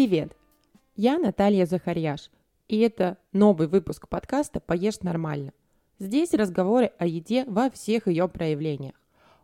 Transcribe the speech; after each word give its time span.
Привет! 0.00 0.34
Я 0.96 1.18
Наталья 1.18 1.66
Захарьяш, 1.66 2.30
и 2.68 2.78
это 2.78 3.18
новый 3.34 3.68
выпуск 3.68 4.08
подкаста 4.08 4.58
«Поешь 4.58 5.00
нормально». 5.00 5.52
Здесь 5.98 6.32
разговоры 6.32 6.90
о 6.96 7.04
еде 7.04 7.44
во 7.44 7.68
всех 7.68 8.08
ее 8.08 8.26
проявлениях. 8.26 8.94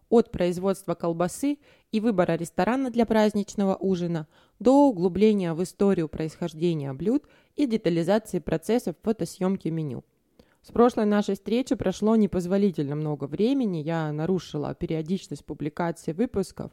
От 0.08 0.32
производства 0.32 0.94
колбасы 0.94 1.58
и 1.92 2.00
выбора 2.00 2.36
ресторана 2.38 2.90
для 2.90 3.04
праздничного 3.04 3.76
ужина 3.76 4.26
до 4.58 4.88
углубления 4.88 5.52
в 5.52 5.62
историю 5.62 6.08
происхождения 6.08 6.94
блюд 6.94 7.24
и 7.54 7.66
детализации 7.66 8.38
процессов 8.38 8.96
фотосъемки 9.02 9.68
меню– 9.68 10.06
с 10.66 10.72
прошлой 10.72 11.06
нашей 11.06 11.36
встречи 11.36 11.76
прошло 11.76 12.16
непозволительно 12.16 12.96
много 12.96 13.26
времени, 13.28 13.78
я 13.78 14.10
нарушила 14.10 14.74
периодичность 14.74 15.44
публикации 15.44 16.10
выпусков, 16.10 16.72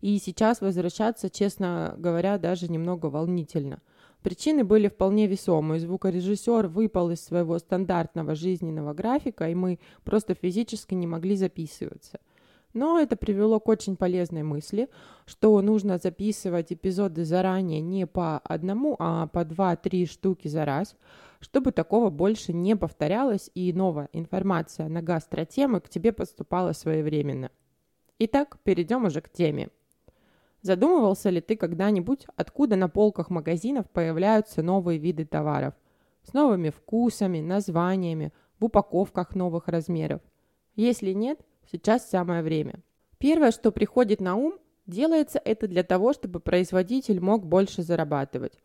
и 0.00 0.18
сейчас 0.18 0.60
возвращаться, 0.60 1.30
честно 1.30 1.94
говоря, 1.98 2.38
даже 2.38 2.66
немного 2.66 3.06
волнительно. 3.06 3.80
Причины 4.24 4.64
были 4.64 4.88
вполне 4.88 5.28
весомые. 5.28 5.78
Звукорежиссер 5.78 6.66
выпал 6.66 7.12
из 7.12 7.20
своего 7.20 7.56
стандартного 7.60 8.34
жизненного 8.34 8.92
графика, 8.92 9.48
и 9.48 9.54
мы 9.54 9.78
просто 10.02 10.34
физически 10.34 10.94
не 10.94 11.06
могли 11.06 11.36
записываться. 11.36 12.18
Но 12.74 13.00
это 13.00 13.16
привело 13.16 13.60
к 13.60 13.68
очень 13.68 13.96
полезной 13.96 14.42
мысли, 14.42 14.88
что 15.26 15.60
нужно 15.62 15.98
записывать 15.98 16.72
эпизоды 16.72 17.24
заранее 17.24 17.80
не 17.80 18.06
по 18.06 18.38
одному, 18.38 18.96
а 18.98 19.26
по 19.26 19.44
два-три 19.44 20.06
штуки 20.06 20.48
за 20.48 20.64
раз– 20.64 20.96
чтобы 21.40 21.72
такого 21.72 22.10
больше 22.10 22.52
не 22.52 22.76
повторялось 22.76 23.50
и 23.54 23.72
новая 23.72 24.08
информация 24.12 24.88
на 24.88 25.02
гастротемы 25.02 25.80
к 25.80 25.88
тебе 25.88 26.12
поступала 26.12 26.72
своевременно. 26.72 27.50
Итак, 28.18 28.58
перейдем 28.64 29.04
уже 29.04 29.20
к 29.20 29.28
теме. 29.28 29.70
Задумывался 30.62 31.30
ли 31.30 31.40
ты 31.40 31.56
когда-нибудь, 31.56 32.26
откуда 32.34 32.74
на 32.74 32.88
полках 32.88 33.30
магазинов 33.30 33.88
появляются 33.90 34.62
новые 34.62 34.98
виды 34.98 35.24
товаров? 35.24 35.74
С 36.24 36.32
новыми 36.32 36.70
вкусами, 36.70 37.40
названиями, 37.40 38.32
в 38.58 38.64
упаковках 38.64 39.36
новых 39.36 39.68
размеров? 39.68 40.20
Если 40.74 41.12
нет, 41.12 41.40
сейчас 41.70 42.08
самое 42.08 42.42
время. 42.42 42.80
Первое, 43.18 43.50
что 43.50 43.72
приходит 43.72 44.20
на 44.20 44.36
ум, 44.36 44.58
делается 44.86 45.40
это 45.44 45.68
для 45.68 45.82
того, 45.82 46.12
чтобы 46.12 46.40
производитель 46.40 47.20
мог 47.20 47.46
больше 47.46 47.82
зарабатывать. 47.82 48.58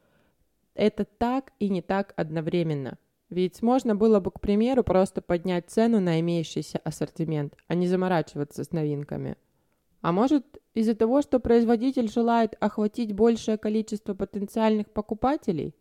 Это 0.75 1.05
так 1.05 1.51
и 1.59 1.69
не 1.69 1.81
так 1.81 2.13
одновременно. 2.15 2.97
Ведь 3.29 3.61
можно 3.61 3.95
было 3.95 4.19
бы, 4.19 4.31
к 4.31 4.39
примеру, 4.39 4.83
просто 4.83 5.21
поднять 5.21 5.69
цену 5.69 5.99
на 5.99 6.19
имеющийся 6.19 6.79
ассортимент, 6.83 7.55
а 7.67 7.73
не 7.73 7.87
заморачиваться 7.87 8.63
с 8.63 8.71
новинками. 8.71 9.37
А 10.01 10.11
может, 10.11 10.45
из-за 10.73 10.95
того, 10.95 11.21
что 11.21 11.39
производитель 11.39 12.09
желает 12.09 12.55
охватить 12.59 13.13
большее 13.13 13.57
количество 13.57 14.13
потенциальных 14.13 14.91
покупателей? 14.91 15.73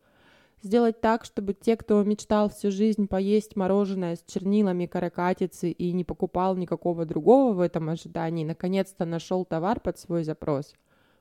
Сделать 0.63 1.01
так, 1.01 1.25
чтобы 1.25 1.55
те, 1.55 1.77
кто 1.77 2.03
мечтал 2.03 2.49
всю 2.49 2.71
жизнь 2.71 3.09
поесть 3.09 3.57
мороженое 3.57 4.17
с 4.17 4.25
чернилами 4.27 4.87
каракатицы 4.87 5.71
и 5.71 5.93
не 5.93 6.05
покупал 6.05 6.57
никакого 6.57 7.05
другого 7.05 7.53
в 7.53 7.61
этом 7.61 7.91
ожидании, 7.91 8.45
наконец-то 8.45 9.05
нашел 9.05 9.45
товар 9.45 9.81
под 9.81 9.99
свой 9.99 10.25
запрос. 10.25 10.75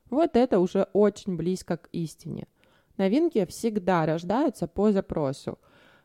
Вот 0.09 0.36
это 0.36 0.59
уже 0.59 0.88
очень 0.94 1.36
близко 1.36 1.78
к 1.78 1.89
истине– 1.92 2.47
Новинки 3.02 3.45
всегда 3.45 4.06
рождаются 4.06 4.67
по 4.67 4.92
запросу, 4.92 5.58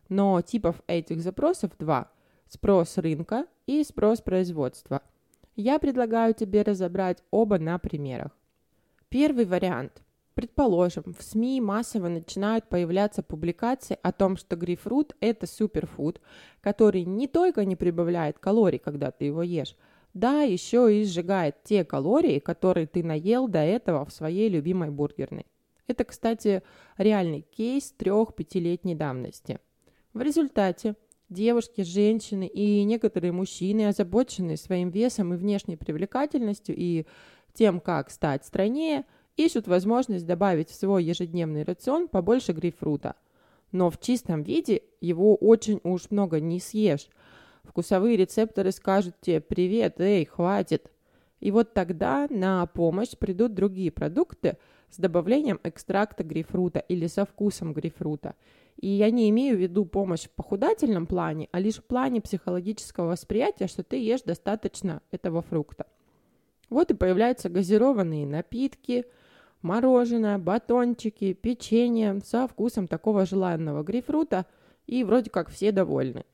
но 0.08 0.40
типов 0.40 0.80
этих 0.86 1.20
запросов 1.20 1.72
два– 1.78 2.10
спрос 2.48 2.96
рынка 2.96 3.46
и 3.66 3.84
спрос 3.84 4.22
производства. 4.22 5.02
Я 5.56 5.78
предлагаю 5.78 6.32
тебе 6.32 6.62
разобрать 6.62 7.22
оба 7.30 7.58
на 7.58 7.78
примерах. 7.78 8.30
Первый 9.10 9.44
вариант. 9.44 10.02
Предположим, 10.36 11.14
в 11.18 11.22
СМИ 11.22 11.62
массово 11.62 12.08
начинают 12.08 12.68
появляться 12.68 13.22
публикации 13.22 13.98
о 14.02 14.12
том, 14.12 14.36
что 14.36 14.54
грейпфрут– 14.54 15.16
это 15.20 15.46
суперфуд, 15.46 16.20
который 16.60 17.06
не 17.06 17.26
только 17.26 17.64
не 17.64 17.74
прибавляет 17.74 18.38
калорий, 18.38 18.78
когда 18.78 19.10
ты 19.10 19.24
его 19.24 19.42
ешь, 19.42 19.76
да, 20.12 20.42
еще 20.42 20.94
и 20.94 21.06
сжигает 21.06 21.62
те 21.64 21.86
калории, 21.86 22.38
которые 22.38 22.86
ты 22.86 23.02
наел 23.02 23.48
до 23.48 23.60
этого 23.60 24.04
в 24.04 24.12
своей 24.12 24.50
любимой 24.50 24.90
бургерной. 24.90 25.46
Это, 25.86 26.04
кстати, 26.04 26.62
реальный 26.98 27.40
кейс 27.40 27.90
трех-пятилетней 27.92 28.94
давности. 28.94 29.58
В 30.12 30.20
результате 30.20 30.96
девушки, 31.30 31.80
женщины 31.80 32.46
и 32.46 32.84
некоторые 32.84 33.32
мужчины, 33.32 33.88
озабоченные 33.88 34.58
своим 34.58 34.90
весом 34.90 35.32
и 35.32 35.38
внешней 35.38 35.76
привлекательностью 35.76 36.74
и 36.76 37.06
тем, 37.54 37.80
как 37.80 38.10
стать 38.10 38.44
стройнее, 38.44 39.06
ищут 39.36 39.66
возможность 39.66 40.26
добавить 40.26 40.70
в 40.70 40.74
свой 40.74 41.04
ежедневный 41.04 41.62
рацион 41.62 42.08
побольше 42.08 42.52
грейпфрута. 42.52 43.14
Но 43.72 43.90
в 43.90 44.00
чистом 44.00 44.42
виде 44.42 44.82
его 45.00 45.34
очень 45.36 45.80
уж 45.82 46.10
много 46.10 46.40
не 46.40 46.60
съешь. 46.60 47.08
Вкусовые 47.64 48.16
рецепторы 48.16 48.72
скажут 48.72 49.14
тебе 49.20 49.40
«Привет, 49.40 50.00
эй, 50.00 50.24
хватит!» 50.24 50.90
И 51.40 51.50
вот 51.50 51.74
тогда 51.74 52.26
на 52.30 52.64
помощь 52.66 53.16
придут 53.16 53.54
другие 53.54 53.90
продукты– 53.90 54.56
с 54.90 54.98
добавлением 54.98 55.60
экстракта 55.64 56.24
грейпфрута 56.24 56.80
или 56.80 57.06
со 57.06 57.24
вкусом 57.24 57.72
грейпфрута. 57.72 58.34
И 58.80 58.88
я 58.88 59.10
не 59.10 59.30
имею 59.30 59.56
в 59.56 59.60
виду 59.60 59.86
помощь 59.86 60.24
в 60.24 60.30
похудательном 60.30 61.06
плане, 61.06 61.48
а 61.52 61.60
лишь 61.60 61.76
в 61.76 61.84
плане 61.84 62.20
психологического 62.20 63.08
восприятия, 63.08 63.68
что 63.68 63.82
ты 63.82 63.96
ешь 63.96 64.22
достаточно 64.22 65.02
этого 65.10 65.42
фрукта. 65.42 65.86
Вот 66.68 66.90
и 66.90 66.94
появляются 66.94 67.48
газированные 67.48 68.26
напитки, 68.26 69.06
мороженое, 69.66 70.38
батончики, 70.38 71.32
печенье 71.34 72.20
со 72.24 72.46
вкусом 72.48 72.88
такого 72.88 73.26
желанного 73.26 73.82
грейпфрута, 73.82 74.46
и 74.86 75.04
вроде 75.04 75.30
как 75.30 75.50
все 75.50 75.72
довольны. 75.72 76.24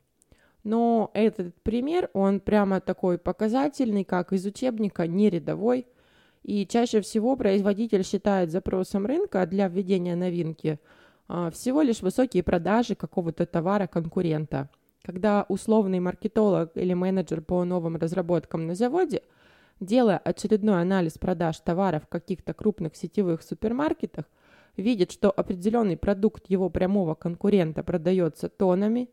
Но 0.62 1.10
этот 1.14 1.54
пример, 1.62 2.10
он 2.12 2.38
прямо 2.38 2.80
такой 2.80 3.18
показательный, 3.18 4.04
как 4.04 4.32
из 4.32 4.46
учебника, 4.46 5.06
не 5.06 5.30
рядовой– 5.30 5.86
и 6.42 6.66
чаще 6.66 7.00
всего 7.00 7.36
производитель 7.36 8.04
считает 8.04 8.50
запросом 8.50 9.06
рынка 9.06 9.46
для 9.46 9.68
введения 9.68 10.16
новинки 10.16 10.80
а, 11.28 11.50
всего 11.50 11.82
лишь 11.82 12.02
высокие 12.02 12.42
продажи 12.42 12.94
какого-то 12.94 13.46
товара 13.46 13.86
конкурента. 13.86 14.68
Когда 15.02 15.46
условный 15.48 16.00
маркетолог 16.00 16.76
или 16.76 16.94
менеджер 16.94 17.42
по 17.42 17.64
новым 17.64 17.96
разработкам 17.96 18.66
на 18.66 18.74
заводе, 18.74 19.22
делая 19.80 20.18
очередной 20.18 20.80
анализ 20.80 21.18
продаж 21.18 21.58
товаров 21.60 22.04
в 22.04 22.08
каких-то 22.08 22.54
крупных 22.54 22.96
сетевых 22.96 23.42
супермаркетах, 23.42 24.26
видит, 24.76 25.12
что 25.12 25.30
определенный 25.30 25.96
продукт 25.96 26.48
его 26.48 26.70
прямого 26.70 27.14
конкурента 27.14 27.82
продается 27.82 28.48
тонами, 28.48 29.10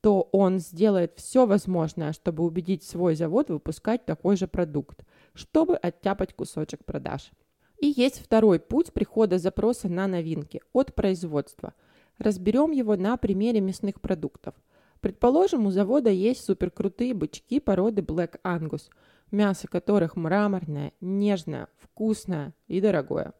то 0.00 0.28
он 0.32 0.58
сделает 0.58 1.14
все 1.16 1.46
возможное, 1.46 2.12
чтобы 2.12 2.44
убедить 2.44 2.84
свой 2.84 3.14
завод 3.14 3.50
выпускать 3.50 4.04
такой 4.04 4.36
же 4.36 4.46
продукт– 4.46 5.02
чтобы 5.38 5.76
оттяпать 5.76 6.34
кусочек 6.34 6.84
продаж. 6.84 7.30
И 7.78 7.86
есть 7.86 8.20
второй 8.20 8.58
путь 8.58 8.92
прихода 8.92 9.38
запроса 9.38 9.88
на 9.88 10.08
новинки 10.08 10.60
от 10.72 10.94
производства. 10.94 11.74
Разберем 12.18 12.72
его 12.72 12.96
на 12.96 13.16
примере 13.16 13.60
мясных 13.60 14.00
продуктов. 14.00 14.54
Предположим, 15.00 15.66
у 15.66 15.70
завода 15.70 16.10
есть 16.10 16.44
суперкрутые 16.44 17.14
бычки 17.14 17.60
породы 17.60 18.02
Black 18.02 18.40
Angus, 18.42 18.88
мясо 19.30 19.68
которых 19.68 20.16
мраморное, 20.16 20.92
нежное, 21.00 21.68
вкусное 21.78 22.54
и 22.66 22.80
дорогое. 22.80 23.32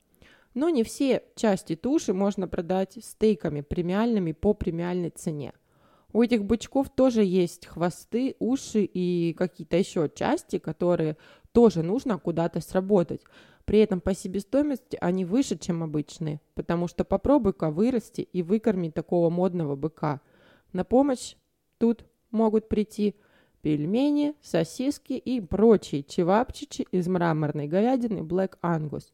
Но 0.54 0.70
не 0.70 0.82
все 0.82 1.22
части 1.36 1.76
туши 1.76 2.12
можно 2.12 2.48
продать 2.48 2.98
стейками 3.02 3.60
премиальными 3.60 4.32
по 4.32 4.54
премиальной 4.54 5.10
цене. 5.10 5.52
У 6.12 6.22
этих 6.22 6.44
бычков 6.44 6.88
тоже 6.88 7.22
есть 7.22 7.66
хвосты, 7.66 8.34
уши 8.38 8.82
и 8.82 9.34
какие-то 9.34 9.76
еще 9.76 10.10
части, 10.14 10.58
которые 10.58 11.16
тоже 11.52 11.82
нужно 11.82 12.18
куда-то 12.18 12.60
сработать. 12.60 13.20
При 13.66 13.80
этом 13.80 14.00
по 14.00 14.14
себестоимости 14.14 14.96
они 15.00 15.26
выше, 15.26 15.58
чем 15.58 15.82
обычные, 15.82 16.40
потому 16.54 16.88
что 16.88 17.04
попробуй-ка 17.04 17.70
вырасти 17.70 18.22
и 18.22 18.42
выкормить 18.42 18.94
такого 18.94 19.28
модного 19.28 19.76
быка. 19.76 20.22
На 20.72 20.84
помощь 20.84 21.34
тут 21.76 22.06
могут 22.30 22.68
прийти 22.68 23.14
пельмени, 23.62 24.34
сосиски 24.42 25.12
и 25.12 25.40
прочие 25.40 26.02
чевапчичи 26.02 26.86
из 26.92 27.08
мраморной 27.08 27.66
говядины 27.66 28.20
Black 28.20 28.58
Angus. 28.62 29.12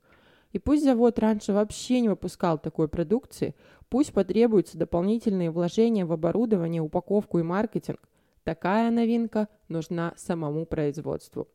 И 0.52 0.58
пусть 0.58 0.84
завод 0.84 1.18
раньше 1.18 1.52
вообще 1.52 2.00
не 2.00 2.08
выпускал 2.08 2.58
такой 2.58 2.88
продукции, 2.88 3.54
пусть 3.88 4.12
потребуются 4.12 4.78
дополнительные 4.78 5.50
вложения 5.50 6.06
в 6.06 6.12
оборудование, 6.12 6.80
упаковку 6.80 7.38
и 7.38 7.42
маркетинг, 7.42 8.00
такая 8.44 8.90
новинка 8.90 9.48
нужна 9.68 10.12
самому 10.16 10.66
производству. 10.66 11.48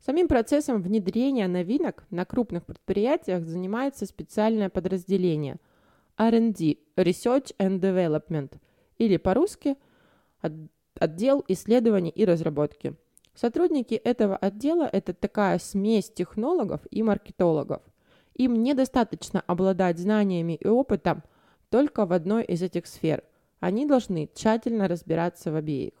Самим 0.00 0.28
процессом 0.28 0.80
внедрения 0.80 1.48
новинок 1.48 2.06
на 2.10 2.24
крупных 2.24 2.64
предприятиях 2.64 3.44
занимается 3.44 4.06
специальное 4.06 4.68
подразделение 4.68 5.56
R&D– 6.16 6.78
Research 6.96 7.54
and 7.58 7.80
Development, 7.80 8.52
или 8.98 9.16
по-русски 9.16 9.76
отдел 10.98 11.44
исследований 11.48 12.10
и 12.10 12.24
разработки. 12.24 12.96
Сотрудники 13.34 13.94
этого 13.94 14.36
отдела– 14.36 14.88
это 14.92 15.14
такая 15.14 15.58
смесь 15.58 16.10
технологов 16.10 16.80
и 16.90 17.02
маркетологов. 17.02 17.82
Им 18.34 18.62
недостаточно 18.62 19.42
обладать 19.46 19.98
знаниями 19.98 20.54
и 20.54 20.66
опытом 20.66 21.22
только 21.70 22.06
в 22.06 22.12
одной 22.12 22.44
из 22.44 22.62
этих 22.62 22.86
сфер. 22.86 23.22
Они 23.60 23.86
должны 23.86 24.28
тщательно 24.34 24.88
разбираться 24.88 25.52
в 25.52 25.56
обеих. 25.56 25.92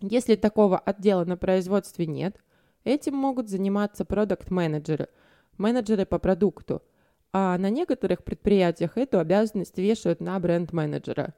Если 0.00 0.36
такого 0.36 0.78
отдела 0.78 1.24
на 1.24 1.36
производстве 1.36 2.06
нет, 2.06 2.36
этим 2.84 3.14
могут 3.14 3.50
заниматься 3.50 4.04
продукт-менеджеры, 4.04 5.08
менеджеры 5.58 6.06
по 6.06 6.18
продукту, 6.18 6.82
а 7.32 7.56
на 7.58 7.70
некоторых 7.70 8.24
предприятиях 8.24 8.96
эту 8.96 9.18
обязанность 9.18 9.78
вешают 9.78 10.20
на 10.20 10.38
бренд-менеджера. 10.40 11.34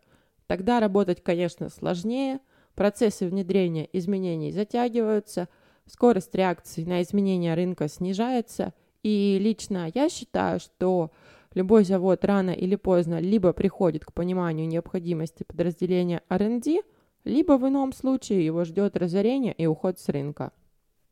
Тогда 0.46 0.80
работать, 0.80 1.22
конечно, 1.22 1.68
сложнее, 1.68 2.40
процессы 2.74 3.26
внедрения 3.26 3.88
изменений 3.92 4.52
затягиваются, 4.52 5.48
скорость 5.86 6.34
реакции 6.34 6.84
на 6.84 7.02
изменения 7.02 7.54
рынка 7.54 7.88
снижается, 7.88 8.72
и 9.02 9.38
лично 9.40 9.90
я 9.94 10.08
считаю, 10.08 10.60
что 10.60 11.10
любой 11.54 11.84
завод 11.84 12.24
рано 12.24 12.50
или 12.50 12.76
поздно 12.76 13.18
либо 13.20 13.52
приходит 13.52 14.04
к 14.04 14.12
пониманию 14.12 14.68
необходимости 14.68 15.44
подразделения 15.44 16.22
R&D, 16.28 16.82
либо 17.24 17.58
в 17.58 17.68
ином 17.68 17.92
случае 17.92 18.44
его 18.44 18.64
ждет 18.64 18.96
разорение 18.96 19.52
и 19.52 19.66
уход 19.66 19.98
с 19.98 20.08
рынка. 20.08 20.52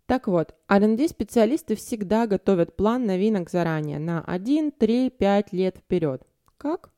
Так 0.07 0.27
вот, 0.27 0.57
R&D-специалисты 0.69 1.77
всегда 1.77 2.27
готовят 2.27 2.75
план 2.75 3.07
новинок 3.07 3.49
заранее 3.49 4.01
на 4.01 4.23
1, 4.23 4.73
3, 4.73 5.11
5 5.11 5.53
лет 5.53 5.77
вперед. 5.79 6.23
Как? 6.59 6.91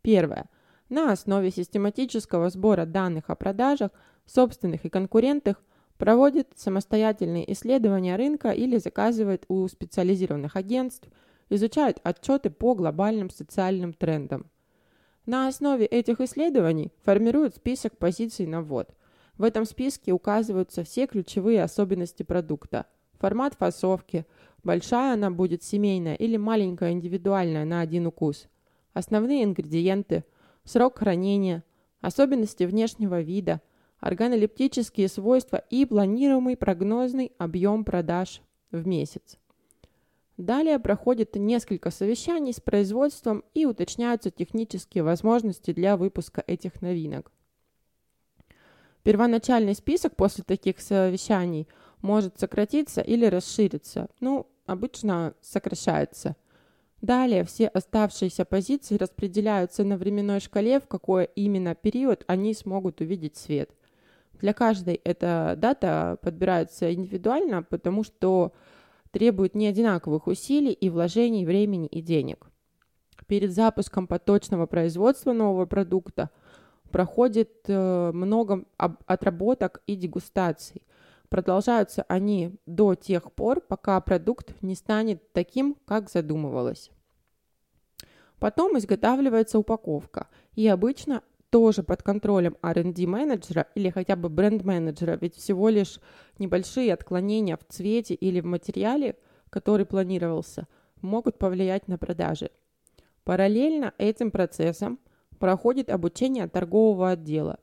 Первое. 0.00 0.48
На 0.92 1.10
основе 1.10 1.50
систематического 1.50 2.50
сбора 2.50 2.84
данных 2.84 3.30
о 3.30 3.34
продажах, 3.34 3.92
собственных 4.26 4.84
и 4.84 4.90
конкурентах 4.90 5.56
проводит 5.96 6.48
самостоятельные 6.54 7.50
исследования 7.54 8.14
рынка 8.16 8.50
или 8.50 8.76
заказывает 8.76 9.46
у 9.48 9.66
специализированных 9.68 10.54
агентств, 10.54 11.08
изучает 11.48 11.98
отчеты 12.02 12.50
по 12.50 12.74
глобальным 12.74 13.30
социальным 13.30 13.94
трендам. 13.94 14.50
На 15.24 15.48
основе 15.48 15.86
этих 15.86 16.20
исследований 16.20 16.92
формируют 17.04 17.56
список 17.56 17.96
позиций 17.96 18.44
на 18.44 18.60
ввод. 18.60 18.94
В 19.38 19.44
этом 19.44 19.64
списке 19.64 20.12
указываются 20.12 20.84
все 20.84 21.06
ключевые 21.06 21.62
особенности 21.62 22.22
продукта. 22.22 22.84
Формат 23.18 23.54
фасовки, 23.54 24.26
большая 24.62 25.14
она 25.14 25.30
будет 25.30 25.62
семейная 25.62 26.16
или 26.16 26.36
маленькая 26.36 26.92
индивидуальная 26.92 27.64
на 27.64 27.80
один 27.80 28.08
укус. 28.08 28.46
Основные 28.92 29.42
ингредиенты, 29.42 30.24
срок 30.64 30.98
хранения, 30.98 31.64
особенности 32.00 32.64
внешнего 32.64 33.20
вида, 33.20 33.60
органолептические 34.00 35.08
свойства 35.08 35.56
и 35.70 35.84
планируемый 35.84 36.56
прогнозный 36.56 37.32
объем 37.38 37.84
продаж 37.84 38.42
в 38.70 38.86
месяц. 38.86 39.38
Далее 40.36 40.78
проходит 40.78 41.36
несколько 41.36 41.90
совещаний 41.90 42.52
с 42.52 42.60
производством 42.60 43.44
и 43.54 43.64
уточняются 43.64 44.30
технические 44.30 45.04
возможности 45.04 45.72
для 45.72 45.96
выпуска 45.96 46.42
этих 46.46 46.80
новинок. 46.80 47.30
Первоначальный 49.02 49.74
список 49.74 50.16
после 50.16 50.42
таких 50.44 50.80
совещаний 50.80 51.68
может 52.00 52.38
сократиться 52.38 53.00
или 53.00 53.26
расшириться. 53.26 54.08
Ну, 54.20 54.48
обычно 54.66 55.34
сокращается. 55.40 56.36
Далее 57.02 57.42
все 57.42 57.66
оставшиеся 57.66 58.44
позиции 58.44 58.96
распределяются 58.96 59.82
на 59.82 59.96
временной 59.96 60.38
шкале, 60.38 60.78
в 60.78 60.86
какой 60.86 61.28
именно 61.34 61.74
период 61.74 62.22
они 62.28 62.54
смогут 62.54 63.00
увидеть 63.00 63.36
свет. 63.36 63.70
Для 64.40 64.52
каждой 64.52 65.00
эта 65.02 65.54
дата 65.58 66.16
подбирается 66.22 66.94
индивидуально, 66.94 67.64
потому 67.64 68.04
что 68.04 68.52
требует 69.10 69.56
неодинаковых 69.56 70.28
усилий 70.28 70.72
и 70.72 70.88
вложений 70.90 71.44
времени 71.44 71.88
и 71.88 72.00
денег. 72.00 72.46
Перед 73.26 73.52
запуском 73.52 74.06
поточного 74.06 74.66
производства 74.66 75.32
нового 75.32 75.66
продукта 75.66 76.30
проходит 76.92 77.50
э, 77.66 78.12
много 78.12 78.64
отработок 78.76 79.82
и 79.88 79.96
дегустаций. 79.96 80.82
Продолжаются 81.32 82.04
они 82.08 82.58
до 82.66 82.94
тех 82.94 83.32
пор, 83.32 83.62
пока 83.62 83.98
продукт 84.02 84.52
не 84.60 84.74
станет 84.74 85.32
таким, 85.32 85.78
как 85.86 86.10
задумывалось. 86.10 86.90
Потом 88.38 88.76
изготавливается 88.76 89.58
упаковка, 89.58 90.28
и 90.52 90.68
обычно 90.68 91.22
тоже 91.48 91.84
под 91.84 92.02
контролем 92.02 92.58
R&D 92.60 93.06
менеджера 93.06 93.66
или 93.74 93.88
хотя 93.88 94.14
бы 94.14 94.28
бренд 94.28 94.62
менеджера, 94.62 95.16
ведь 95.18 95.34
всего 95.34 95.70
лишь 95.70 96.00
небольшие 96.38 96.92
отклонения 96.92 97.56
в 97.56 97.64
цвете 97.66 98.12
или 98.12 98.42
в 98.42 98.44
материале, 98.44 99.16
который 99.48 99.86
планировался, 99.86 100.68
могут 101.00 101.38
повлиять 101.38 101.88
на 101.88 101.96
продажи. 101.96 102.50
Параллельно 103.24 103.94
этим 103.96 104.32
процессом 104.32 104.98
проходит 105.38 105.88
обучение 105.88 106.46
торгового 106.46 107.12
отдела. 107.12 107.58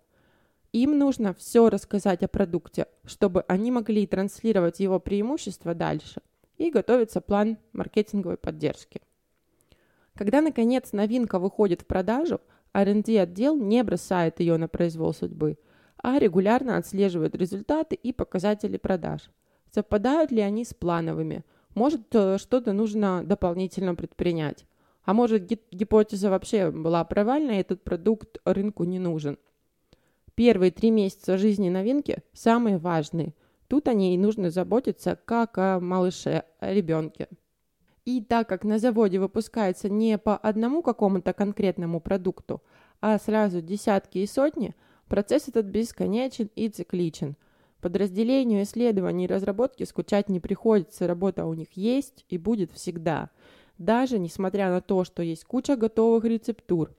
Им 0.71 0.97
нужно 0.97 1.33
все 1.33 1.69
рассказать 1.69 2.23
о 2.23 2.27
продукте, 2.27 2.87
чтобы 3.05 3.43
они 3.47 3.71
могли 3.71 4.05
транслировать 4.05 4.79
его 4.79 4.99
преимущества 4.99 5.73
дальше 5.73 6.21
и 6.57 6.69
готовится 6.69 7.21
план 7.21 7.57
маркетинговой 7.73 8.37
поддержки. 8.37 9.01
Когда, 10.15 10.41
наконец, 10.41 10.91
новинка 10.91 11.39
выходит 11.39 11.81
в 11.81 11.85
продажу– 11.85 12.41
R&D-отдел 12.73 13.57
не 13.57 13.83
бросает 13.83 14.39
ее 14.39 14.57
на 14.57 14.67
произвол 14.67 15.13
судьбы, 15.13 15.57
а 15.97 16.19
регулярно 16.19 16.77
отслеживает 16.77 17.35
результаты 17.35 17.95
и 17.95 18.13
показатели 18.13 18.77
продаж. 18.77 19.31
Совпадают 19.71 20.31
ли 20.31 20.41
они 20.41 20.65
с 20.65 20.73
плановыми? 20.73 21.43
Может, 21.75 22.13
э, 22.13 22.37
что-то 22.37 22.73
нужно 22.73 23.23
дополнительно 23.23 23.95
предпринять? 23.95 24.65
А 25.03 25.13
может, 25.13 25.45
гипотеза 25.71 26.29
вообще 26.29 26.71
была 26.71 27.03
провальной, 27.03 27.57
и 27.57 27.61
этот 27.61 27.83
продукт 27.83 28.37
рынку 28.45 28.83
не 28.83 28.99
нужен? 28.99 29.37
Первые 30.39 30.71
три 30.71 30.89
месяца 30.89 31.37
жизни 31.37 31.67
новинки 31.67 32.19
самые 32.31 32.77
важные. 32.77 33.33
Тут 33.67 33.89
о 33.89 33.93
ней 33.93 34.17
нужно 34.17 34.51
заботиться 34.51 35.19
как 35.25 35.57
о 35.57 35.81
малыше, 35.81 36.45
о 36.61 36.71
ребенке. 36.71 37.27
И 38.05 38.21
так 38.21 38.47
как 38.47 38.63
на 38.63 38.79
заводе 38.79 39.19
выпускается 39.19 39.89
не 39.89 40.17
по 40.17 40.37
одному 40.37 40.81
какому-то 40.81 41.33
конкретному 41.33 41.99
продукту, 41.99 42.63
а 43.01 43.19
сразу 43.19 43.61
десятки 43.61 44.19
и 44.19 44.25
сотни, 44.25 44.75
процесс 45.09 45.49
этот 45.49 45.65
бесконечен 45.65 46.49
и 46.55 46.69
цикличен. 46.69 47.35
Подразделению 47.81 48.63
исследований 48.63 49.25
и 49.25 49.27
разработки 49.27 49.83
скучать 49.83 50.29
не 50.29 50.39
приходится, 50.39 51.05
работа 51.05 51.47
у 51.47 51.53
них 51.53 51.73
есть 51.73 52.23
и 52.29 52.37
будет 52.37 52.71
всегда. 52.71 53.29
Даже 53.77 54.17
несмотря 54.17 54.69
на 54.69 54.79
то, 54.79 55.03
что 55.03 55.21
есть 55.21 55.43
куча 55.43 55.75
готовых 55.75 56.23
рецептур. 56.23 56.95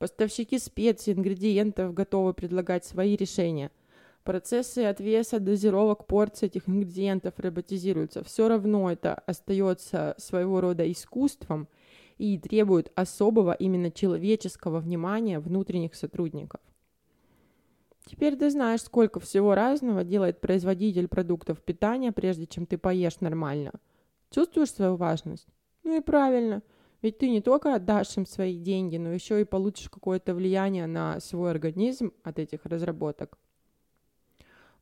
Поставщики 0.00 0.58
специй, 0.58 1.12
ингредиентов 1.12 1.94
готовы 1.94 2.34
предлагать 2.34 2.84
свои 2.84 3.14
решения– 3.14 3.70
Процессы 4.24 4.80
отвеса, 4.80 5.40
дозировок, 5.40 6.06
порций 6.06 6.46
этих 6.46 6.68
ингредиентов 6.68 7.34
роботизируются. 7.38 8.22
Все 8.22 8.48
равно 8.48 8.90
это 8.90 9.14
остается 9.14 10.14
своего 10.18 10.60
рода 10.60 10.90
искусством 10.90 11.68
и 12.18 12.38
требует 12.38 12.92
особого 12.94 13.52
именно 13.52 13.90
человеческого 13.90 14.80
внимания 14.80 15.40
внутренних 15.40 15.94
сотрудников. 15.94 16.60
Теперь 18.04 18.36
ты 18.36 18.50
знаешь, 18.50 18.82
сколько 18.82 19.20
всего 19.20 19.54
разного 19.54 20.04
делает 20.04 20.40
производитель 20.40 21.08
продуктов 21.08 21.62
питания, 21.62 22.12
прежде 22.12 22.46
чем 22.46 22.66
ты 22.66 22.76
поешь 22.76 23.20
нормально. 23.20 23.72
Чувствуешь 24.30 24.72
свою 24.72 24.96
важность? 24.96 25.46
Ну 25.82 25.96
и 25.96 26.00
правильно. 26.00 26.62
Ведь 27.02 27.18
ты 27.18 27.30
не 27.30 27.40
только 27.40 27.74
отдашь 27.74 28.16
им 28.16 28.26
свои 28.26 28.58
деньги, 28.58 28.96
но 28.96 29.12
еще 29.12 29.40
и 29.40 29.44
получишь 29.44 29.88
какое-то 29.88 30.34
влияние 30.34 30.86
на 30.86 31.18
свой 31.20 31.50
организм 31.50 32.12
от 32.22 32.38
этих 32.38 32.66
разработок. 32.66 33.38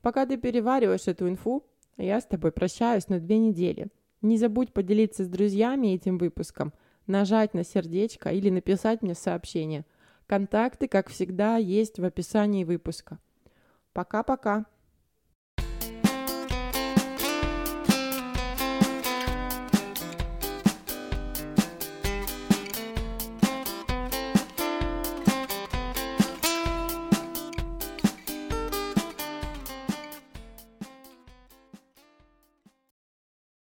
Пока 0.02 0.26
ты 0.26 0.37
перевариваешь 0.37 1.06
эту 1.06 1.28
инфу, 1.28 1.64
я 1.96 2.20
с 2.20 2.26
тобой 2.26 2.52
прощаюсь 2.52 3.08
на 3.08 3.20
две 3.20 3.38
недели. 3.38 3.88
Не 4.20 4.37
забудь 4.37 4.72
поделиться 4.72 5.25
с 5.25 5.28
друзьями 5.28 5.88
этим 5.88 6.18
выпуском, 6.18 6.72
нажать 7.06 7.54
на 7.54 7.64
сердечко 7.64 8.30
или 8.30 8.50
написать 8.50 9.02
мне 9.02 9.14
сообщение. 9.14 9.84
Контакты, 10.26 10.88
как 10.88 11.08
всегда, 11.08 11.56
есть 11.56 11.98
в 11.98 12.04
описании 12.04 12.64
выпуска. 12.64 13.18
Пока-пока. 13.92 14.66